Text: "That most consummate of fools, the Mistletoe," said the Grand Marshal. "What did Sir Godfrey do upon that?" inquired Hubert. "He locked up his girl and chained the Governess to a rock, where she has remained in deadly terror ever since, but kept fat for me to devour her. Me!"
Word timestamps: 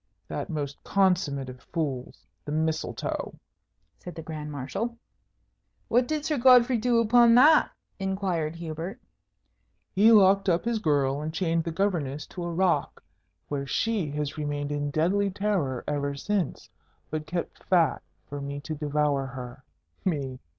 "That 0.27 0.49
most 0.49 0.83
consummate 0.83 1.47
of 1.47 1.61
fools, 1.61 2.25
the 2.43 2.51
Mistletoe," 2.51 3.35
said 3.99 4.15
the 4.15 4.23
Grand 4.23 4.51
Marshal. 4.51 4.97
"What 5.89 6.07
did 6.07 6.25
Sir 6.25 6.39
Godfrey 6.39 6.79
do 6.79 6.97
upon 6.97 7.35
that?" 7.35 7.69
inquired 7.99 8.55
Hubert. 8.55 8.99
"He 9.93 10.11
locked 10.11 10.49
up 10.49 10.65
his 10.65 10.79
girl 10.79 11.21
and 11.21 11.31
chained 11.31 11.65
the 11.65 11.71
Governess 11.71 12.25
to 12.29 12.43
a 12.43 12.51
rock, 12.51 13.03
where 13.47 13.67
she 13.67 14.09
has 14.13 14.39
remained 14.39 14.71
in 14.71 14.89
deadly 14.89 15.29
terror 15.29 15.83
ever 15.87 16.15
since, 16.15 16.67
but 17.11 17.27
kept 17.27 17.63
fat 17.65 18.01
for 18.27 18.41
me 18.41 18.59
to 18.61 18.73
devour 18.73 19.27
her. 19.27 19.63
Me!" 20.03 20.39